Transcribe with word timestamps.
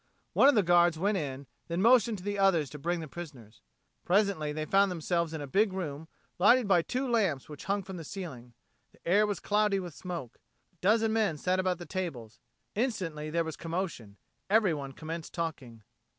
One 0.33 0.47
of 0.47 0.55
the 0.55 0.63
guards 0.63 0.97
went 0.97 1.15
in, 1.19 1.45
then 1.67 1.79
motioned 1.79 2.17
to 2.17 2.23
the 2.23 2.39
others 2.39 2.71
to 2.71 2.79
bring 2.79 3.01
the 3.01 3.07
prisoners. 3.07 3.61
Presently 4.03 4.51
they 4.51 4.65
found 4.65 4.89
themselves 4.89 5.31
in 5.31 5.41
a 5.41 5.45
big 5.45 5.73
room, 5.73 6.07
lighted 6.39 6.67
by 6.67 6.81
two 6.81 7.07
lamps 7.07 7.47
which 7.47 7.65
hung 7.65 7.83
from 7.83 7.97
the 7.97 8.03
ceiling. 8.03 8.55
The 8.93 9.07
air 9.07 9.27
was 9.27 9.39
cloudy 9.39 9.79
with 9.79 9.93
smoke. 9.93 10.39
A 10.73 10.77
dozen 10.81 11.13
men 11.13 11.37
sat 11.37 11.59
about 11.59 11.73
at 11.73 11.77
the 11.77 11.85
tables. 11.85 12.39
Instantly 12.73 13.29
there 13.29 13.43
was 13.43 13.55
commotion. 13.55 14.17
Everyone 14.49 14.91
commenced 14.93 15.35
talking. 15.35 15.83